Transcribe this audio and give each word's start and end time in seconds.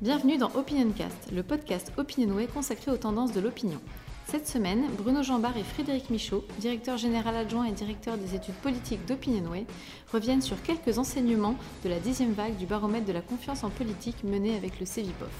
Bienvenue 0.00 0.38
dans 0.38 0.54
Opinioncast, 0.54 1.32
le 1.32 1.42
podcast 1.42 1.92
Opinionway 1.96 2.46
consacré 2.46 2.92
aux 2.92 2.96
tendances 2.96 3.32
de 3.32 3.40
l'opinion. 3.40 3.80
Cette 4.26 4.46
semaine, 4.46 4.84
Bruno 4.96 5.24
Jambard 5.24 5.56
et 5.56 5.64
Frédéric 5.64 6.08
Michaud, 6.10 6.44
directeur 6.60 6.96
général 6.96 7.34
adjoint 7.34 7.64
et 7.64 7.72
directeur 7.72 8.16
des 8.16 8.36
études 8.36 8.54
politiques 8.62 9.04
d'Opinionway, 9.06 9.66
reviennent 10.12 10.40
sur 10.40 10.62
quelques 10.62 10.98
enseignements 10.98 11.56
de 11.82 11.88
la 11.88 11.98
dixième 11.98 12.32
vague 12.32 12.56
du 12.56 12.64
baromètre 12.64 13.06
de 13.06 13.12
la 13.12 13.22
confiance 13.22 13.64
en 13.64 13.70
politique 13.70 14.22
menée 14.22 14.54
avec 14.54 14.78
le 14.78 14.86
CEVIPOF. 14.86 15.34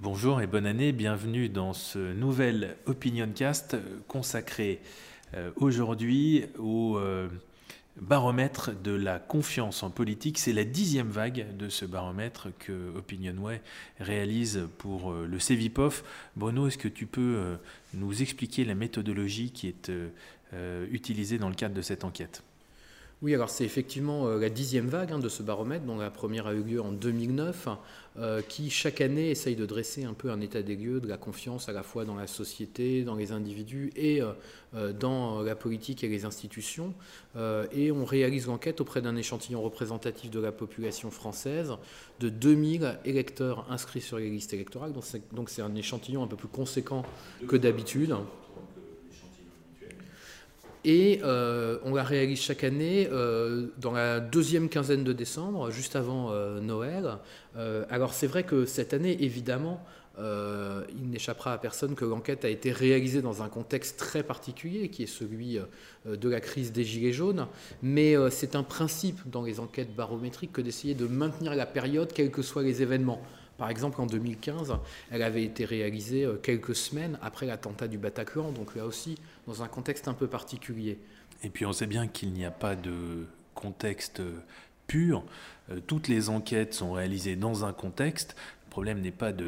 Bonjour 0.00 0.42
et 0.42 0.46
bonne 0.46 0.66
année, 0.66 0.92
bienvenue 0.92 1.48
dans 1.48 1.72
ce 1.72 2.12
nouvel 2.12 2.76
Opinioncast 2.84 3.74
consacré 4.06 4.82
euh, 5.32 5.50
aujourd'hui 5.56 6.44
au 6.58 6.98
euh, 6.98 7.30
baromètre 8.00 8.70
de 8.82 8.92
la 8.92 9.18
confiance 9.18 9.82
en 9.82 9.90
politique. 9.90 10.38
C'est 10.38 10.52
la 10.52 10.64
dixième 10.64 11.10
vague 11.10 11.56
de 11.56 11.68
ce 11.68 11.84
baromètre 11.84 12.48
que 12.58 12.94
Opinionway 12.96 13.60
réalise 14.00 14.68
pour 14.78 15.12
euh, 15.12 15.26
le 15.26 15.38
CEVIPOF. 15.38 16.04
Bruno, 16.36 16.66
est-ce 16.66 16.78
que 16.78 16.88
tu 16.88 17.06
peux 17.06 17.20
euh, 17.36 17.56
nous 17.94 18.22
expliquer 18.22 18.64
la 18.64 18.74
méthodologie 18.74 19.50
qui 19.50 19.68
est 19.68 19.90
euh, 19.90 20.86
utilisée 20.90 21.38
dans 21.38 21.48
le 21.48 21.54
cadre 21.54 21.74
de 21.74 21.82
cette 21.82 22.04
enquête? 22.04 22.42
Oui, 23.22 23.34
alors 23.34 23.50
c'est 23.50 23.64
effectivement 23.64 24.28
la 24.28 24.50
dixième 24.50 24.88
vague 24.88 25.12
hein, 25.12 25.18
de 25.18 25.28
ce 25.28 25.42
baromètre, 25.42 25.84
dont 25.84 25.98
la 25.98 26.10
première 26.10 26.46
a 26.46 26.54
eu 26.54 26.62
lieu 26.62 26.80
en 26.80 26.92
2009, 26.92 27.68
qui 28.48 28.68
chaque 28.68 29.00
année 29.00 29.30
essaye 29.30 29.56
de 29.56 29.64
dresser 29.64 30.04
un 30.04 30.12
peu 30.12 30.30
un 30.30 30.40
état 30.40 30.62
des 30.62 30.76
lieux 30.76 31.00
de 31.00 31.08
la 31.08 31.16
confiance 31.16 31.68
à 31.68 31.72
la 31.72 31.82
fois 31.82 32.04
dans 32.04 32.16
la 32.16 32.26
société, 32.26 33.04
dans 33.04 33.14
les 33.14 33.32
individus 33.32 33.90
et 33.96 34.20
euh, 34.74 34.94
dans 34.94 35.42
la 35.42 35.54
politique 35.54 36.02
et 36.02 36.08
les 36.08 36.24
institutions. 36.24 36.94
Euh, 37.36 37.66
et 37.72 37.92
on 37.92 38.06
réalise 38.06 38.46
l'enquête 38.46 38.80
auprès 38.80 39.02
d'un 39.02 39.16
échantillon 39.16 39.60
représentatif 39.60 40.30
de 40.30 40.40
la 40.40 40.50
population 40.50 41.10
française 41.10 41.74
de 42.20 42.30
2000 42.30 42.98
électeurs 43.04 43.66
inscrits 43.70 44.00
sur 44.00 44.16
les 44.18 44.30
listes 44.30 44.54
électorales. 44.54 44.94
Donc 45.32 45.50
c'est 45.50 45.62
un 45.62 45.74
échantillon 45.74 46.22
un 46.22 46.26
peu 46.26 46.36
plus 46.36 46.48
conséquent 46.48 47.04
que 47.46 47.56
d'habitude. 47.56 48.14
Et 50.84 51.20
euh, 51.22 51.78
on 51.84 51.94
la 51.94 52.02
réalise 52.02 52.40
chaque 52.40 52.64
année 52.64 53.08
dans 53.78 53.92
la 53.92 54.20
deuxième 54.20 54.68
quinzaine 54.68 55.04
de 55.04 55.12
décembre, 55.12 55.70
juste 55.70 55.96
avant 55.96 56.32
Noël. 56.60 57.18
alors 57.90 58.14
c'est 58.14 58.26
vrai 58.26 58.42
que 58.42 58.64
cette 58.64 58.92
année, 58.94 59.22
évidemment, 59.22 59.84
euh, 60.18 60.84
il 60.94 61.08
n'échappera 61.08 61.54
à 61.54 61.58
personne 61.58 61.94
que 61.94 62.04
l'enquête 62.04 62.44
a 62.44 62.50
été 62.50 62.70
réalisée 62.70 63.22
dans 63.22 63.42
un 63.42 63.48
contexte 63.48 63.98
très 63.98 64.22
particulier, 64.22 64.88
qui 64.88 65.04
est 65.04 65.06
celui 65.06 65.58
euh, 65.58 66.16
de 66.16 66.28
la 66.28 66.40
crise 66.40 66.72
des 66.72 66.84
Gilets 66.84 67.12
jaunes, 67.12 67.46
mais 67.82 68.16
euh, 68.16 68.28
c'est 68.28 68.54
un 68.54 68.62
principe 68.62 69.20
dans 69.30 69.42
les 69.42 69.58
enquêtes 69.58 69.94
barométriques 69.94 70.52
que 70.52 70.60
d'essayer 70.60 70.94
de 70.94 71.06
maintenir 71.06 71.54
la 71.54 71.66
période, 71.66 72.12
quels 72.12 72.30
que 72.30 72.42
soient 72.42 72.62
les 72.62 72.82
événements. 72.82 73.22
Par 73.58 73.70
exemple, 73.70 74.00
en 74.00 74.06
2015, 74.06 74.74
elle 75.10 75.22
avait 75.22 75.44
été 75.44 75.64
réalisée 75.64 76.26
quelques 76.42 76.74
semaines 76.74 77.18
après 77.22 77.46
l'attentat 77.46 77.88
du 77.88 77.98
Bataclan, 77.98 78.50
donc 78.52 78.74
là 78.74 78.86
aussi 78.86 79.16
dans 79.46 79.62
un 79.62 79.68
contexte 79.68 80.08
un 80.08 80.14
peu 80.14 80.26
particulier. 80.26 80.98
Et 81.42 81.50
puis 81.50 81.66
on 81.66 81.72
sait 81.72 81.86
bien 81.86 82.08
qu'il 82.08 82.32
n'y 82.32 82.44
a 82.44 82.50
pas 82.50 82.74
de 82.74 83.26
contexte 83.54 84.22
pur. 84.86 85.24
Toutes 85.86 86.08
les 86.08 86.28
enquêtes 86.28 86.74
sont 86.74 86.92
réalisées 86.92 87.36
dans 87.36 87.64
un 87.64 87.72
contexte. 87.72 88.36
Problème 88.72 89.02
n'est 89.02 89.10
pas 89.10 89.32
de, 89.32 89.46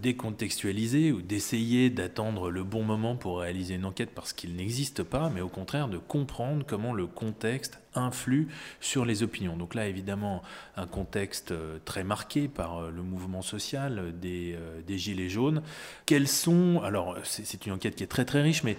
décontextualiser 0.00 1.12
ou 1.12 1.20
d'essayer 1.20 1.90
d'attendre 1.90 2.50
le 2.50 2.64
bon 2.64 2.84
moment 2.84 3.14
pour 3.14 3.40
réaliser 3.40 3.74
une 3.74 3.84
enquête 3.84 4.12
parce 4.14 4.32
qu'il 4.32 4.56
n'existe 4.56 5.02
pas, 5.02 5.28
mais 5.28 5.42
au 5.42 5.50
contraire 5.50 5.88
de 5.88 5.98
comprendre 5.98 6.64
comment 6.66 6.94
le 6.94 7.06
contexte 7.06 7.78
influe 7.96 8.48
sur 8.80 9.04
les 9.04 9.22
opinions. 9.22 9.56
Donc 9.56 9.74
là, 9.74 9.88
évidemment, 9.88 10.42
un 10.76 10.86
contexte 10.86 11.52
euh, 11.52 11.78
très 11.84 12.04
marqué 12.04 12.48
par 12.48 12.78
euh, 12.78 12.90
le 12.90 13.02
mouvement 13.02 13.42
social 13.42 14.12
des, 14.18 14.54
euh, 14.56 14.82
des 14.82 14.98
Gilets 14.98 15.28
jaunes. 15.28 15.62
Quels 16.04 16.28
sont, 16.28 16.80
alors 16.82 17.16
c'est 17.24 17.66
une 17.66 17.72
enquête 17.72 17.96
qui 17.96 18.04
est 18.04 18.08
très 18.08 18.24
très 18.24 18.42
riche, 18.42 18.62
mais 18.62 18.76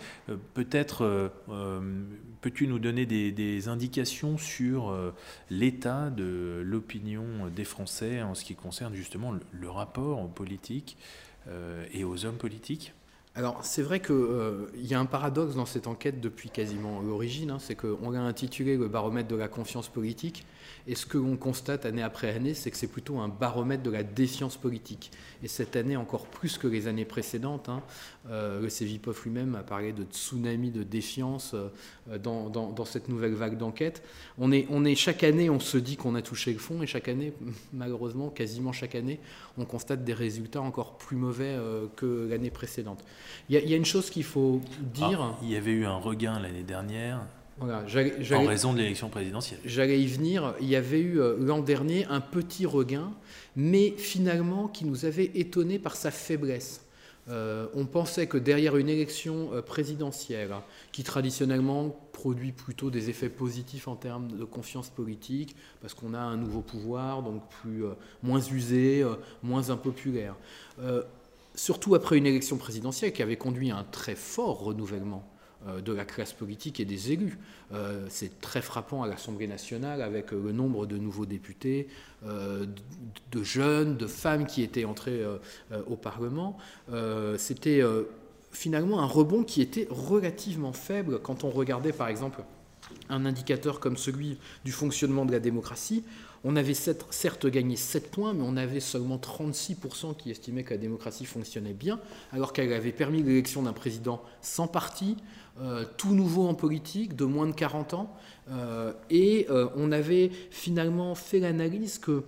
peut-être 0.54 1.32
peux-tu 2.42 2.68
nous 2.68 2.80
donner 2.80 3.06
des, 3.06 3.68
indications 3.68 4.38
sur 4.38 4.96
l'état 5.50 6.10
de 6.10 6.62
l'opinion 6.64 7.26
des 7.54 7.64
Français 7.64 8.22
en 8.22 8.34
ce 8.34 8.46
qui 8.46 8.56
concerne 8.56 8.94
justement 8.94 9.34
le, 9.52 9.67
rapport 9.74 10.22
aux 10.22 10.28
politiques 10.28 10.98
et 11.94 12.04
aux 12.04 12.26
hommes 12.26 12.38
politiques 12.38 12.94
alors 13.38 13.64
c'est 13.64 13.84
vrai 13.84 14.00
qu'il 14.00 14.16
euh, 14.16 14.66
y 14.78 14.96
a 14.96 15.00
un 15.00 15.06
paradoxe 15.06 15.54
dans 15.54 15.68
cette 15.68 15.86
enquête 15.86 16.20
depuis 16.20 16.50
quasiment 16.50 17.02
l'origine, 17.02 17.52
hein, 17.52 17.60
c'est 17.60 17.76
qu'on 17.76 18.10
l'a 18.10 18.22
intitulé 18.22 18.78
le 18.78 18.88
baromètre 18.88 19.28
de 19.28 19.36
la 19.36 19.48
confiance 19.48 19.90
politique, 19.90 20.44
et 20.88 20.96
ce 20.96 21.06
que 21.06 21.20
l'on 21.20 21.38
constate 21.38 21.86
année 21.86 22.02
après 22.02 22.34
année, 22.34 22.56
c'est 22.56 22.72
que 22.72 22.78
c'est 22.78 22.88
plutôt 22.88 23.20
un 23.20 23.28
baromètre 23.28 23.84
de 23.84 23.92
la 23.92 24.02
défiance 24.02 24.58
politique. 24.58 25.12
Et 25.44 25.48
cette 25.48 25.76
année, 25.76 25.96
encore 25.96 26.26
plus 26.26 26.58
que 26.58 26.68
les 26.68 26.88
années 26.88 27.06
précédentes, 27.06 27.70
hein, 27.70 27.84
euh, 28.30 28.62
le 28.62 28.70
CEVIPOF 28.70 29.24
lui-même 29.26 29.54
a 29.56 29.64
parlé 29.64 29.94
de 29.94 30.04
tsunami 30.04 30.72
de 30.72 30.82
défiance 30.84 31.54
euh, 31.54 32.18
dans, 32.18 32.86
cette 32.86 33.08
nouvelle 33.08 33.34
vague 33.34 33.58
d'enquête. 33.58 34.02
On 34.40 34.52
est, 34.52 34.96
chaque 34.96 35.24
année, 35.24 35.50
on 35.50 35.60
se 35.60 35.78
dit 35.78 35.96
qu'on 35.96 36.16
a 36.16 36.24
touché 36.24 36.54
le 36.54 36.60
fond, 36.60 36.82
et 36.82 36.88
chaque 36.88 37.08
année, 37.08 37.34
malheureusement, 37.74 38.30
quasiment 38.30 38.72
chaque 38.72 38.96
année, 38.96 39.20
on 39.58 39.66
constate 39.66 40.04
des 40.04 40.14
résultats 40.14 40.62
encore 40.62 40.98
plus 40.98 41.18
mauvais 41.18 41.56
que 41.96 42.28
l'année 42.30 42.52
précédente. 42.52 43.04
Il 43.50 43.60
y, 43.60 43.74
a 43.74 43.78
une 43.78 43.86
chose 43.86 44.10
qu'il 44.10 44.24
faut 44.24 44.62
dire. 44.94 45.22
Ah, 45.22 45.38
il 45.42 45.52
y 45.52 45.56
avait 45.56 45.72
eu 45.72 45.86
un 45.86 45.98
regain 45.98 46.40
l'année 46.40 46.64
dernière 46.64 47.22
en 47.60 48.46
raison 48.46 48.74
de 48.74 48.80
l'élection 48.80 49.10
présidentielle. 49.10 49.60
J'allais 49.66 50.00
y 50.00 50.08
venir. 50.08 50.54
Il 50.62 50.68
y 50.68 50.76
avait 50.76 51.00
eu 51.00 51.20
euh, 51.20 51.36
l'an 51.40 51.60
dernier 51.60 52.06
un 52.06 52.22
petit 52.22 52.66
regain, 52.66 53.12
mais 53.56 53.92
finalement 53.98 54.68
qui 54.68 54.86
nous 54.86 55.06
avait 55.06 55.32
étonné 55.36 55.80
par 55.80 55.96
sa 55.96 56.12
faiblesse. 56.12 56.84
Euh, 57.30 57.68
on 57.74 57.86
pensait 57.86 58.28
que 58.28 58.38
derrière 58.38 58.78
une 58.78 58.88
élection 58.88 59.50
euh, 59.52 59.62
présidentielle, 59.62 60.54
qui 60.94 61.04
traditionnellement 61.04 61.90
produit 62.14 62.54
plutôt 62.54 62.90
des 62.90 63.10
effets 63.10 63.30
positifs 63.30 63.88
en 63.88 63.96
termes 63.96 64.32
de 64.32 64.46
confiance 64.46 64.90
politique, 64.90 65.56
parce 65.82 65.94
qu'on 65.94 66.14
a 66.14 66.20
un 66.20 66.38
nouveau 66.38 66.62
pouvoir, 66.62 67.24
donc 67.24 67.44
plus, 67.50 67.84
moins 68.24 68.40
usé, 68.40 69.06
moins 69.44 69.70
impopulaire, 69.70 70.36
surtout 71.58 71.96
après 71.96 72.18
une 72.18 72.26
élection 72.26 72.56
présidentielle 72.56 73.12
qui 73.12 73.22
avait 73.22 73.36
conduit 73.36 73.72
à 73.72 73.78
un 73.78 73.84
très 73.84 74.16
fort 74.16 74.60
renouvellement 74.62 75.28
euh, 75.68 75.82
de 75.82 75.92
la 75.92 76.06
classe 76.06 76.34
politique 76.34 76.80
et 76.80 76.86
des 76.86 77.12
élus. 77.12 77.40
Euh, 77.74 78.06
c'est 78.10 78.40
très 78.40 78.62
frappant 78.62 79.02
à 79.02 79.08
l'Assemblée 79.08 79.48
nationale 79.48 80.04
avec 80.04 80.32
euh, 80.32 80.42
le 80.42 80.52
nombre 80.52 80.86
de 80.86 80.98
nouveaux 80.98 81.26
députés, 81.26 81.88
de 82.24 83.44
jeunes, 83.44 83.98
de 83.98 84.08
femmes 84.08 84.46
qui 84.46 84.64
étaient 84.64 84.86
entrés 84.86 85.24
au 85.88 85.96
Parlement. 85.96 86.58
C'était 87.38 87.84
finalement 88.52 89.02
un 89.02 89.06
rebond 89.06 89.44
qui 89.44 89.62
était 89.62 89.88
relativement 89.92 90.74
faible 90.74 91.20
quand 91.20 91.44
on 91.44 91.52
regardait 91.52 91.94
par 91.94 92.08
exemple 92.08 92.42
un 93.10 93.26
indicateur 93.26 93.80
comme 93.80 93.98
celui 93.98 94.40
du 94.66 94.72
fonctionnement 94.72 95.26
de 95.26 95.32
la 95.32 95.40
démocratie. 95.40 96.04
On 96.50 96.56
avait 96.56 96.74
certes 96.74 97.46
gagné 97.48 97.76
7 97.76 98.10
points, 98.10 98.34
mais 98.34 98.44
on 98.46 98.56
avait 98.56 98.80
seulement 98.80 99.18
36% 99.18 100.16
qui 100.16 100.32
estimaient 100.32 100.64
que 100.64 100.70
la 100.70 100.78
démocratie 100.78 101.26
fonctionnait 101.26 101.74
bien, 101.74 102.00
alors 102.32 102.54
qu'elle 102.54 102.72
avait 102.72 102.94
permis 102.94 103.22
l'élection 103.22 103.64
d'un 103.64 103.74
président 103.74 104.22
sans 104.40 104.70
parti, 104.70 105.18
euh, 105.60 105.84
tout 105.98 106.14
nouveau 106.14 106.48
en 106.48 106.54
politique, 106.54 107.18
de 107.18 107.26
moins 107.26 107.48
de 107.48 107.52
40 107.52 107.96
ans. 107.96 108.16
Euh, 108.50 108.94
et 109.10 109.46
euh, 109.50 109.68
on 109.76 109.92
avait 109.92 110.32
finalement 110.50 111.16
fait 111.16 111.42
l'analyse 111.42 112.00
que 112.00 112.24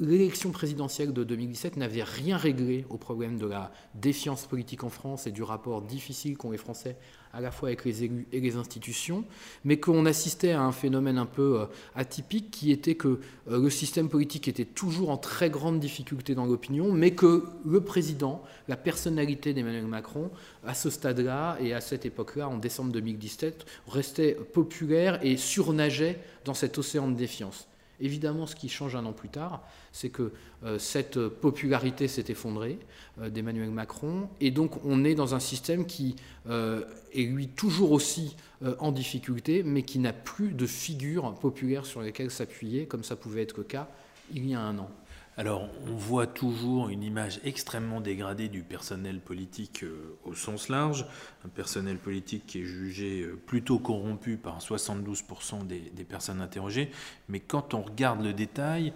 l'élection 0.00 0.50
présidentielle 0.50 1.12
de 1.12 1.22
2017 1.22 1.76
n'avait 1.76 2.02
rien 2.02 2.36
réglé 2.36 2.84
au 2.90 2.96
problème 2.96 3.38
de 3.38 3.46
la 3.46 3.70
défiance 3.94 4.46
politique 4.46 4.82
en 4.82 4.90
France 4.90 5.28
et 5.28 5.30
du 5.30 5.44
rapport 5.44 5.80
difficile 5.80 6.36
qu'ont 6.36 6.50
les 6.50 6.58
Français 6.58 6.96
à 7.32 7.40
la 7.40 7.50
fois 7.50 7.68
avec 7.68 7.84
les 7.84 8.04
élus 8.04 8.26
et 8.32 8.40
les 8.40 8.56
institutions, 8.56 9.24
mais 9.64 9.78
qu'on 9.78 10.06
assistait 10.06 10.52
à 10.52 10.62
un 10.62 10.72
phénomène 10.72 11.18
un 11.18 11.26
peu 11.26 11.66
atypique 11.94 12.50
qui 12.50 12.72
était 12.72 12.94
que 12.94 13.20
le 13.48 13.70
système 13.70 14.08
politique 14.08 14.48
était 14.48 14.64
toujours 14.64 15.10
en 15.10 15.16
très 15.16 15.50
grande 15.50 15.80
difficulté 15.80 16.34
dans 16.34 16.46
l'opinion, 16.46 16.92
mais 16.92 17.12
que 17.12 17.44
le 17.64 17.80
président, 17.80 18.42
la 18.68 18.76
personnalité 18.76 19.54
d'Emmanuel 19.54 19.86
Macron, 19.86 20.30
à 20.66 20.74
ce 20.74 20.90
stade-là 20.90 21.56
et 21.60 21.72
à 21.72 21.80
cette 21.80 22.04
époque-là, 22.04 22.48
en 22.48 22.56
décembre 22.56 22.92
2017, 22.92 23.64
restait 23.88 24.34
populaire 24.34 25.18
et 25.22 25.36
surnageait 25.36 26.18
dans 26.44 26.54
cet 26.54 26.78
océan 26.78 27.08
de 27.08 27.16
défiance. 27.16 27.69
Évidemment, 28.00 28.46
ce 28.46 28.56
qui 28.56 28.68
change 28.68 28.96
un 28.96 29.04
an 29.04 29.12
plus 29.12 29.28
tard, 29.28 29.62
c'est 29.92 30.08
que 30.08 30.32
euh, 30.64 30.78
cette 30.78 31.18
popularité 31.28 32.08
s'est 32.08 32.24
effondrée 32.28 32.78
euh, 33.20 33.30
d'Emmanuel 33.30 33.70
Macron, 33.70 34.28
et 34.40 34.50
donc 34.50 34.84
on 34.84 35.04
est 35.04 35.14
dans 35.14 35.34
un 35.34 35.40
système 35.40 35.86
qui 35.86 36.16
euh, 36.48 36.82
est 37.14 37.22
lui 37.22 37.48
toujours 37.48 37.92
aussi 37.92 38.36
en 38.78 38.92
difficulté, 38.92 39.62
mais 39.62 39.82
qui 39.82 39.98
n'a 39.98 40.12
plus 40.12 40.52
de 40.52 40.66
figures 40.66 41.34
populaires 41.34 41.86
sur 41.86 42.02
lesquelles 42.02 42.30
s'appuyer, 42.30 42.84
comme 42.84 43.04
ça 43.04 43.16
pouvait 43.16 43.42
être 43.42 43.56
le 43.56 43.64
cas 43.64 43.88
il 44.34 44.46
y 44.46 44.54
a 44.54 44.60
un 44.60 44.78
an. 44.78 44.90
Alors, 45.36 45.68
on 45.86 45.92
voit 45.92 46.26
toujours 46.26 46.88
une 46.88 47.02
image 47.02 47.40
extrêmement 47.44 48.00
dégradée 48.00 48.48
du 48.48 48.62
personnel 48.62 49.20
politique 49.20 49.84
euh, 49.84 50.18
au 50.24 50.34
sens 50.34 50.68
large, 50.68 51.06
un 51.44 51.48
personnel 51.48 51.98
politique 51.98 52.46
qui 52.46 52.60
est 52.60 52.64
jugé 52.64 53.22
euh, 53.22 53.38
plutôt 53.46 53.78
corrompu 53.78 54.36
par 54.36 54.58
72% 54.58 55.66
des, 55.66 56.04
personnes 56.04 56.40
interrogées, 56.40 56.90
mais 57.28 57.40
quand 57.40 57.74
on 57.74 57.82
regarde 57.82 58.22
le 58.22 58.32
détail, 58.32 58.92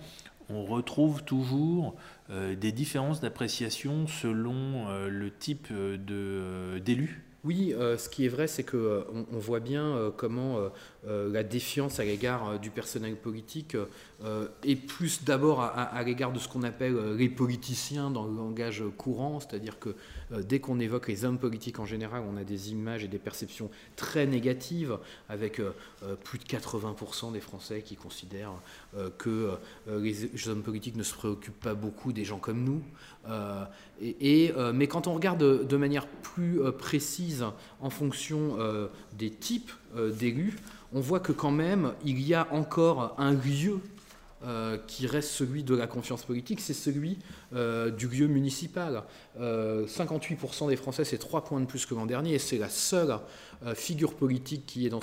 on 0.51 0.65
retrouve 0.65 1.23
toujours 1.23 1.95
des 2.29 2.71
différences 2.71 3.21
d'appréciation 3.21 4.07
selon 4.07 4.89
le 5.09 5.31
type 5.31 5.73
d'élu 5.73 7.25
oui, 7.45 7.75
euh, 7.75 7.99
ce 7.99 8.09
qui 8.09 8.25
est 8.25 8.29
vrai, 8.29 8.47
c'est 8.47 8.75
euh, 8.75 9.05
on 9.31 9.39
voit 9.39 9.61
bien 9.61 9.85
euh, 9.85 10.11
comment 10.11 10.59
la 11.07 11.43
défiance 11.43 12.01
à 12.01 12.05
l'égard 12.05 12.59
du 12.59 12.71
personnel 12.71 13.17
politique 13.17 13.77
est 14.63 14.77
plus 14.77 15.25
d'abord 15.25 15.61
à, 15.61 16.03
l'égard 16.03 16.33
de 16.33 16.39
ce 16.39 16.49
qu'on 16.49 16.63
appelle 16.63 17.15
les 17.17 17.29
politiciens 17.29 18.11
dans 18.11 18.25
le 18.25 18.35
langage 18.35 18.83
courant, 18.97 19.41
c'est-à-dire 19.41 19.79
que 19.79 19.95
dès 20.43 20.61
qu'on 20.61 20.81
évoque 20.81 21.09
les 21.09 21.25
hommes 21.25 21.39
politiques 21.39 21.79
en 21.79 21.85
général, 21.85 22.23
on 22.27 22.37
a 22.37 22.45
des 22.45 22.71
images 22.71 23.05
et 23.05 23.09
des 23.09 23.19
perceptions 23.19 23.71
très 23.97 24.27
négatives, 24.27 24.99
avec 25.29 25.61
plus 26.25 26.39
de 26.39 26.45
80% 26.45 27.33
des 27.33 27.41
Français 27.41 27.83
qui 27.83 27.97
considèrent 27.97 28.55
que 29.19 29.51
les 29.89 30.49
hommes 30.49 30.63
politiques 30.63 30.97
ne 30.97 31.03
se 31.03 31.15
préoccupent 31.15 31.61
pas 31.61 31.75
beaucoup 31.75 32.13
des 32.13 32.25
gens 32.25 32.39
comme 32.39 32.65
nous. 32.65 32.83
Et, 34.01 34.53
mais 34.73 34.87
quand 34.87 35.07
on 35.07 35.15
regarde 35.15 35.67
de 35.67 35.77
manière 35.77 36.07
plus 36.07 36.61
précise, 36.79 37.45
en 37.81 37.91
fonction 37.91 38.57
euh, 38.59 38.89
des 39.17 39.31
types 39.31 39.71
euh, 39.71 39.84
d'élus, 40.19 40.57
on 40.93 41.01
voit 41.01 41.21
que 41.21 41.33
quand 41.33 41.51
même, 41.51 41.93
il 42.05 42.21
y 42.21 42.35
a 42.35 42.49
encore 42.53 43.15
un 43.19 43.33
lieu 43.33 43.81
euh, 44.45 44.77
qui 44.87 45.07
reste 45.07 45.31
celui 45.31 45.63
de 45.63 45.75
la 45.75 45.87
confiance 45.87 46.25
politique, 46.25 46.61
c'est 46.61 46.75
celui 46.75 47.19
du 47.53 48.09
lieu 48.09 48.27
municipal. 48.27 49.05
58% 49.39 50.69
des 50.69 50.77
Français, 50.77 51.05
c'est 51.05 51.19
3 51.19 51.45
points 51.45 51.61
de 51.61 51.67
plus 51.67 51.87
que 51.87 51.95
l'an 51.95 52.07
dernier, 52.07 52.35
et 52.35 52.39
c'est 52.39 52.59
la 52.59 52.69
seule 52.69 53.19
figure 53.75 54.15
politique 54.15 54.67
qui 54.67 54.87
est 54.87 54.91
dans 54.91 55.01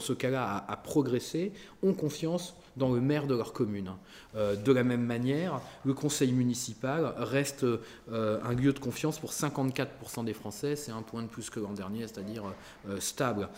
ce 0.00 0.12
cas-là 0.12 0.44
à, 0.44 0.72
à, 0.72 0.76
progresser, 0.76 1.52
ont 1.82 1.92
confiance 1.92 2.54
dans 2.76 2.92
le 2.92 3.00
maire 3.00 3.26
de 3.26 3.34
leur 3.34 3.52
commune. 3.52 3.92
Euh, 4.36 4.56
de 4.56 4.72
la 4.72 4.84
même 4.84 5.04
manière, 5.04 5.60
le 5.84 5.94
conseil 5.94 6.32
municipal 6.32 7.14
reste 7.18 7.64
euh, 7.64 8.40
un 8.42 8.52
lieu 8.54 8.72
de 8.72 8.78
confiance 8.78 9.18
pour 9.18 9.30
54% 9.30 10.24
des 10.24 10.32
Français, 10.32 10.76
c'est 10.76 10.92
un 10.92 11.02
point 11.02 11.22
de 11.22 11.28
plus 11.28 11.50
que 11.50 11.60
l'an 11.60 11.72
dernier, 11.72 12.00
c'est-à-dire 12.00 12.44
euh, 12.88 12.98
stable. 13.00 13.48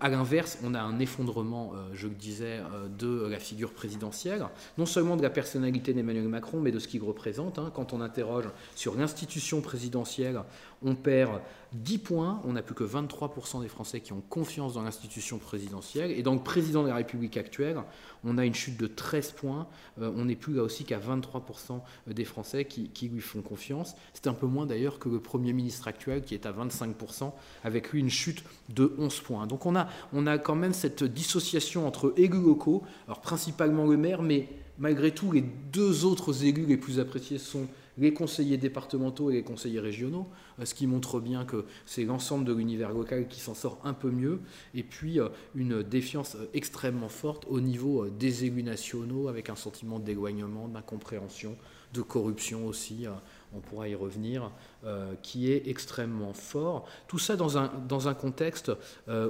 à 0.00 0.08
l'inverse, 0.08 0.58
on 0.64 0.74
a 0.74 0.80
un 0.80 0.98
effondrement, 0.98 1.72
je 1.92 2.06
le 2.06 2.14
disais, 2.14 2.60
de 2.98 3.26
la 3.26 3.38
figure 3.38 3.72
présidentielle, 3.72 4.46
non 4.78 4.86
seulement 4.86 5.16
de 5.16 5.22
la 5.22 5.30
personnalité 5.30 5.92
d'Emmanuel 5.92 6.28
Macron, 6.28 6.60
mais 6.60 6.72
de 6.72 6.78
ce 6.78 6.88
qu'il 6.88 7.02
représente. 7.02 7.58
Hein. 7.58 7.70
Quand 7.74 7.92
on 7.92 8.00
interroge 8.00 8.48
sur 8.74 8.94
l'institution 8.94 9.60
présidentielle, 9.60 10.40
on 10.84 10.94
perd 10.94 11.40
10 11.74 11.98
points, 11.98 12.40
on 12.44 12.52
n'a 12.52 12.62
plus 12.62 12.74
que 12.74 12.84
23% 12.84 13.62
des 13.62 13.68
Français 13.68 14.00
qui 14.00 14.12
ont 14.12 14.22
confiance 14.28 14.74
dans 14.74 14.82
l'institution 14.82 15.38
présidentielle, 15.38 16.10
et 16.10 16.22
dans 16.22 16.34
le 16.34 16.42
président 16.42 16.82
de 16.82 16.88
la 16.88 16.96
République 16.96 17.36
actuelle, 17.36 17.78
on 18.24 18.38
a 18.38 18.44
une 18.44 18.54
chute 18.54 18.76
de 18.78 18.86
13 18.86 19.32
points, 19.32 19.66
euh, 20.00 20.12
on 20.16 20.26
n'est 20.26 20.36
plus 20.36 20.54
là 20.54 20.62
aussi 20.62 20.84
qu'à 20.84 20.98
23% 20.98 21.80
des 22.08 22.24
Français 22.24 22.64
qui, 22.64 23.08
lui 23.08 23.20
font 23.20 23.42
confiance. 23.42 23.94
C'est 24.14 24.26
un 24.26 24.34
peu 24.34 24.46
moins 24.46 24.66
d'ailleurs 24.66 24.98
que 24.98 25.08
le 25.08 25.20
Premier 25.20 25.52
ministre 25.52 25.88
actuel 25.88 26.22
qui 26.22 26.34
est 26.34 26.46
à 26.46 26.52
25%, 26.52 27.32
avec 27.64 27.90
lui 27.90 28.00
une 28.00 28.10
chute 28.10 28.44
de 28.68 28.94
11 28.98 29.20
points. 29.20 29.46
Donc 29.46 29.66
on 29.66 29.74
a, 29.74 29.88
on 30.12 30.26
a 30.26 30.38
quand 30.38 30.54
même 30.54 30.72
cette 30.72 31.04
dissociation 31.04 31.86
entre 31.86 32.14
élus 32.16 32.42
locaux, 32.42 32.82
alors 33.06 33.20
principalement 33.20 33.86
le 33.86 33.96
maire, 33.96 34.22
mais 34.22 34.48
malgré 34.78 35.12
tout 35.12 35.32
les 35.32 35.42
deux 35.72 36.04
autres 36.04 36.44
élus 36.44 36.66
les 36.66 36.76
plus 36.76 37.00
appréciés 37.00 37.38
sont 37.38 37.66
les 37.98 38.12
conseillers 38.12 38.56
départementaux 38.56 39.30
et 39.30 39.34
les 39.34 39.42
conseillers 39.42 39.80
régionaux, 39.80 40.28
euh, 40.58 40.64
ce 40.64 40.74
qui 40.74 40.86
montre 40.86 41.20
bien 41.20 41.44
que 41.44 41.64
c'est 41.86 42.04
l'ensemble 42.04 42.44
de 42.44 42.52
l'univers 42.52 42.92
local 42.92 43.28
qui 43.28 43.40
s'en 43.40 43.54
sort 43.54 43.78
un 43.84 43.94
peu 43.94 44.10
mieux, 44.10 44.40
et 44.74 44.82
puis 44.82 45.20
euh, 45.20 45.28
une 45.54 45.82
défiance 45.82 46.36
euh, 46.36 46.48
extrêmement 46.54 47.08
forte 47.08 47.44
au 47.48 47.60
niveau 47.60 48.08
des 48.08 48.44
élus 48.44 48.62
nationaux, 48.62 49.28
avec 49.28 49.50
un 49.50 49.56
sentiment 49.56 49.98
d'éloignement, 49.98 50.68
d'incompréhension, 50.68 51.56
de 51.92 52.00
corruption 52.00 52.66
aussi, 52.66 53.04
on 53.52 53.60
pourra 53.60 53.86
y 53.86 53.94
revenir, 53.94 54.50
qui 55.22 55.52
est 55.52 55.68
extrêmement 55.68 56.32
fort. 56.32 56.86
Tout 57.06 57.18
ça 57.18 57.36
dans 57.36 57.58
un, 57.58 57.70
dans 57.86 58.08
un 58.08 58.14
contexte 58.14 58.72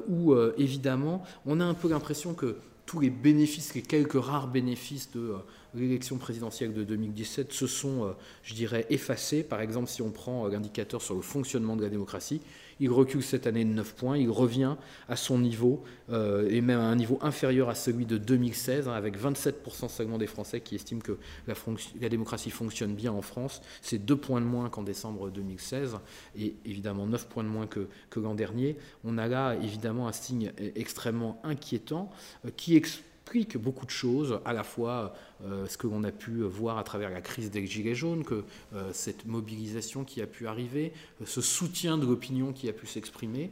où, 0.09 0.33
évidemment, 0.57 1.25
on 1.45 1.59
a 1.59 1.65
un 1.65 1.75
peu 1.75 1.89
l'impression 1.89 2.35
que 2.35 2.59
tous 2.87 3.01
les 3.01 3.11
bénéfices, 3.11 3.75
les 3.75 3.83
quelques 3.83 4.23
rares 4.23 4.47
bénéfices 4.47 5.11
de 5.11 5.35
l'élection 5.75 6.19
présidentielle 6.19 6.73
de 6.73 6.85
2017 6.85 7.53
se 7.53 7.67
sont, 7.67 8.05
euh, 8.05 8.13
je 8.43 8.55
dirais, 8.55 8.87
effacés. 8.91 9.43
Par 9.43 9.61
exemple, 9.61 9.89
si 9.89 10.03
on 10.03 10.11
prend 10.11 10.47
euh, 10.47 10.51
l'indicateur 10.51 11.01
sur 11.01 11.15
le 11.15 11.23
fonctionnement 11.23 11.77
de 11.77 11.83
la 11.83 11.89
démocratie, 11.89 12.41
il 12.81 12.91
recule 12.91 13.23
cette 13.23 13.47
année 13.47 13.65
de 13.65 13.71
9 13.71 13.95
points, 13.95 14.19
il 14.19 14.31
revient 14.31 14.77
à 15.09 15.17
son 15.17 15.39
niveau, 15.39 15.85
euh, 16.11 16.49
et 16.51 16.61
même 16.61 16.81
à 16.81 16.85
un 16.85 16.97
niveau 16.97 17.19
inférieur 17.23 17.69
à 17.69 17.75
celui 17.75 18.07
de 18.07 18.19
2016, 18.19 18.89
hein, 18.89 18.93
avec 18.93 19.19
27% 19.19 19.89
seulement 19.89 20.19
des 20.19 20.27
Français 20.27 20.61
qui 20.61 20.75
estiment 20.75 21.01
que 21.01 21.17
la, 21.47 22.09
démocratie 22.09 22.51
fonctionne 22.51 22.95
bien 22.95 23.13
en 23.13 23.23
France. 23.23 23.63
C'est 23.83 23.99
2 23.99 24.17
points 24.17 24.41
de 24.41 24.47
moins 24.47 24.69
qu'en 24.69 24.83
décembre 24.83 25.31
2016, 25.31 25.97
et 26.37 26.55
évidemment 26.65 27.07
9 27.07 27.29
points 27.29 27.45
de 27.45 27.49
moins 27.49 27.67
que, 27.67 27.89
que 28.11 28.21
l'an 28.21 28.35
dernier. 28.35 28.77
On 29.05 29.17
a 29.17 29.29
là 29.29 29.55
évidemment 29.63 30.09
un 30.09 30.13
signe 30.13 30.53
extrêmement 30.75 31.41
inquiétant 31.45 32.11
qui 32.57 32.77
explique 32.77 33.12
beaucoup 33.57 33.87
de 33.87 33.91
choses, 33.91 34.41
à 34.45 34.53
la 34.53 34.63
fois 34.63 35.15
euh, 35.45 35.67
ce 35.67 35.77
que 35.77 35.87
l'on 35.87 36.05
a 36.05 36.13
pu 36.13 36.43
voir 36.43 36.79
à 36.79 36.85
travers 36.85 37.11
la 37.11 37.21
crise 37.21 37.51
des 37.51 37.67
Gilets 37.67 37.95
jaunes, 37.95 38.25
que 38.25 38.45
euh, 38.75 38.91
cette 38.93 39.27
mobilisation 39.27 40.05
qui 40.05 40.21
a 40.23 40.27
pu 40.27 40.47
arriver, 40.47 40.93
euh, 41.21 41.27
ce 41.27 41.41
soutien 41.41 41.99
de 41.99 42.07
l'opinion 42.07 42.53
qui 42.53 42.69
a 42.69 42.73
pu 42.73 42.87
s'exprimer, 42.87 43.51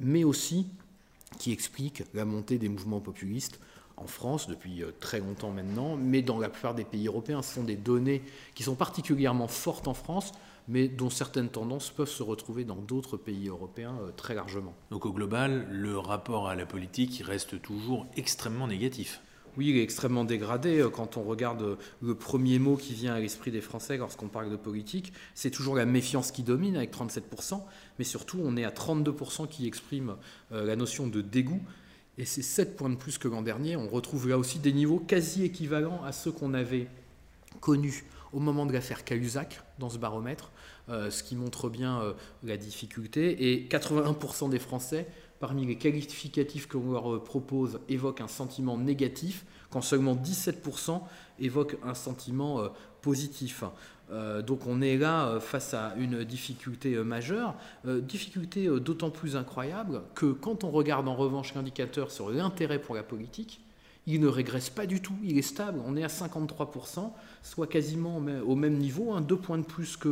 mais 0.00 0.24
aussi 0.24 0.66
qui 1.38 1.52
explique 1.52 2.04
la 2.14 2.24
montée 2.24 2.58
des 2.58 2.68
mouvements 2.68 3.00
populistes 3.00 3.58
en 3.96 4.06
France 4.06 4.46
depuis 4.46 4.82
très 5.00 5.20
longtemps 5.20 5.50
maintenant, 5.50 5.96
mais 5.96 6.22
dans 6.22 6.38
la 6.38 6.48
plupart 6.48 6.74
des 6.74 6.84
pays 6.84 7.06
européens, 7.06 7.42
ce 7.42 7.54
sont 7.54 7.64
des 7.64 7.76
données 7.76 8.22
qui 8.54 8.62
sont 8.62 8.74
particulièrement 8.74 9.48
fortes 9.48 9.88
en 9.88 9.94
France, 9.94 10.32
mais 10.68 10.88
dont 10.88 11.10
certaines 11.10 11.48
tendances 11.48 11.90
peuvent 11.90 12.08
se 12.08 12.22
retrouver 12.22 12.64
dans 12.64 12.76
d'autres 12.76 13.16
pays 13.16 13.48
européens 13.48 13.98
euh, 14.02 14.10
très 14.16 14.34
largement. 14.34 14.74
Donc 14.90 15.06
au 15.06 15.12
global, 15.12 15.66
le 15.70 15.98
rapport 15.98 16.48
à 16.48 16.54
la 16.54 16.66
politique 16.66 17.22
reste 17.24 17.60
toujours 17.60 18.06
extrêmement 18.16 18.68
négatif. 18.68 19.20
Oui, 19.58 19.68
il 19.68 19.76
est 19.76 19.82
extrêmement 19.82 20.24
dégradé. 20.24 20.78
Euh, 20.78 20.88
quand 20.88 21.16
on 21.16 21.22
regarde 21.22 21.62
euh, 21.62 21.76
le 22.00 22.14
premier 22.14 22.58
mot 22.58 22.76
qui 22.76 22.94
vient 22.94 23.14
à 23.14 23.20
l'esprit 23.20 23.50
des 23.50 23.60
Français 23.60 23.96
lorsqu'on 23.96 24.28
parle 24.28 24.50
de 24.50 24.56
politique, 24.56 25.12
c'est 25.34 25.50
toujours 25.50 25.74
la 25.74 25.84
méfiance 25.84 26.32
qui 26.32 26.42
domine 26.42 26.76
avec 26.76 26.92
37%, 26.92 27.60
mais 27.98 28.04
surtout 28.04 28.40
on 28.42 28.56
est 28.56 28.64
à 28.64 28.70
32% 28.70 29.48
qui 29.48 29.66
expriment 29.66 30.16
la 30.50 30.76
notion 30.76 31.06
de 31.06 31.20
dégoût. 31.20 31.60
Et 32.18 32.24
c'est 32.24 32.42
7 32.42 32.76
points 32.76 32.90
de 32.90 32.96
plus 32.96 33.18
que 33.18 33.26
l'an 33.26 33.42
dernier. 33.42 33.76
On 33.76 33.88
retrouve 33.88 34.28
là 34.28 34.36
aussi 34.36 34.58
des 34.58 34.72
niveaux 34.72 34.98
quasi 34.98 35.44
équivalents 35.44 36.02
à 36.04 36.12
ceux 36.12 36.30
qu'on 36.30 36.52
avait 36.52 36.88
connus 37.60 38.04
au 38.32 38.40
moment 38.40 38.66
de 38.66 38.72
l'affaire 38.72 39.04
Cahuzac 39.04 39.62
dans 39.78 39.90
ce 39.90 39.98
baromètre, 39.98 40.50
euh, 40.88 41.10
ce 41.10 41.22
qui 41.22 41.36
montre 41.36 41.68
bien 41.68 42.00
euh, 42.00 42.12
la 42.42 42.56
difficulté. 42.56 43.52
Et 43.52 43.68
81% 43.68 44.50
des 44.50 44.58
Français, 44.58 45.06
parmi 45.38 45.66
les 45.66 45.76
qualificatifs 45.76 46.66
qu'on 46.66 46.92
leur 46.92 47.14
euh, 47.14 47.22
propose, 47.22 47.80
évoquent 47.88 48.20
un 48.20 48.28
sentiment 48.28 48.78
négatif, 48.78 49.44
quand 49.70 49.82
seulement 49.82 50.14
17% 50.14 51.00
évoquent 51.38 51.78
un 51.82 51.94
sentiment 51.94 52.68
positif. 53.00 53.64
donc 54.46 54.66
on 54.66 54.82
est 54.82 54.98
là 54.98 55.40
face 55.40 55.72
à 55.72 55.94
une 55.96 56.24
difficulté 56.24 56.94
majeure, 57.02 57.54
difficulté 57.86 58.68
d'autant 58.80 59.08
plus 59.08 59.34
incroyable 59.34 60.02
que 60.14 60.26
quand 60.26 60.62
on 60.62 60.70
regarde 60.70 61.08
en 61.08 61.14
revanche 61.14 61.54
l'indicateur 61.54 62.10
sur 62.10 62.28
l'intérêt 62.28 62.78
pour 62.78 62.94
la 62.94 63.02
politique, 63.02 63.62
il 64.06 64.20
ne 64.20 64.26
régresse 64.26 64.68
pas 64.68 64.86
du 64.86 65.00
tout, 65.00 65.14
il 65.22 65.38
est 65.38 65.42
stable, 65.42 65.80
on 65.86 65.96
est 65.96 66.02
à 66.02 66.08
53%, 66.08 67.12
soit 67.42 67.66
quasiment 67.68 68.16
au 68.16 68.56
même 68.56 68.76
niveau, 68.76 69.12
un 69.12 69.20
deux 69.20 69.36
points 69.36 69.58
de 69.58 69.64
plus 69.64 69.96
que 69.96 70.08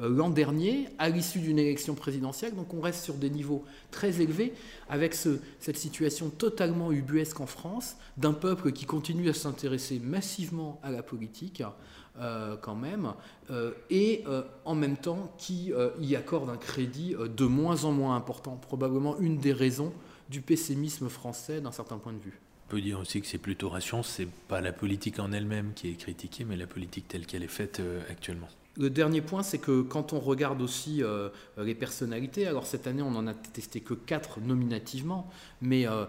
euh, 0.00 0.08
l'an 0.08 0.28
dernier, 0.28 0.88
à 0.98 1.08
l'issue 1.08 1.38
d'une 1.38 1.58
élection 1.58 1.94
présidentielle, 1.94 2.56
donc 2.56 2.74
on 2.74 2.80
reste 2.80 3.04
sur 3.04 3.14
des 3.14 3.30
niveaux 3.30 3.64
très 3.92 4.20
élevés, 4.20 4.54
avec 4.88 5.14
cette 5.14 5.76
situation 5.76 6.30
totalement 6.30 6.90
ubuesque 6.90 7.40
en 7.40 7.46
France, 7.46 7.96
d'un 8.16 8.32
peuple 8.32 8.72
qui 8.72 8.86
continue 8.86 9.28
à 9.28 9.34
s'intéresser 9.34 10.00
massivement 10.00 10.80
à 10.82 10.90
la 10.90 11.04
politique, 11.04 11.62
euh, 12.20 12.56
quand 12.56 12.74
même, 12.74 13.12
euh, 13.50 13.70
et 13.88 14.24
en 14.64 14.74
même 14.74 14.96
temps 14.96 15.32
qui 15.38 15.72
y 16.00 16.16
accorde 16.16 16.50
un 16.50 16.56
crédit 16.56 17.14
de 17.14 17.44
moins 17.44 17.84
en 17.84 17.92
moins 17.92 18.16
important, 18.16 18.56
probablement 18.56 19.16
une 19.18 19.38
des 19.38 19.52
raisons 19.52 19.92
du 20.28 20.40
pessimisme 20.40 21.08
français 21.08 21.60
d'un 21.60 21.72
certain 21.72 21.98
point 21.98 22.12
de 22.12 22.18
vue. 22.18 22.40
On 22.68 22.72
peut 22.72 22.82
dire 22.82 23.00
aussi 23.00 23.22
que 23.22 23.26
c'est 23.26 23.38
plutôt 23.38 23.70
rassurant, 23.70 24.02
c'est 24.02 24.28
pas 24.46 24.60
la 24.60 24.72
politique 24.72 25.20
en 25.20 25.32
elle-même 25.32 25.72
qui 25.74 25.88
est 25.88 25.94
critiquée, 25.94 26.44
mais 26.44 26.54
la 26.54 26.66
politique 26.66 27.08
telle 27.08 27.24
qu'elle 27.24 27.42
est 27.42 27.46
faite 27.46 27.80
euh, 27.80 28.02
actuellement. 28.10 28.48
Le 28.76 28.90
dernier 28.90 29.22
point, 29.22 29.42
c'est 29.42 29.56
que 29.56 29.80
quand 29.80 30.12
on 30.12 30.20
regarde 30.20 30.60
aussi 30.60 31.02
euh, 31.02 31.30
les 31.56 31.74
personnalités, 31.74 32.46
alors 32.46 32.66
cette 32.66 32.86
année 32.86 33.00
on 33.00 33.12
n'en 33.12 33.26
a 33.26 33.32
testé 33.32 33.80
que 33.80 33.94
4 33.94 34.40
nominativement, 34.40 35.30
mais 35.62 35.88
euh, 35.88 36.04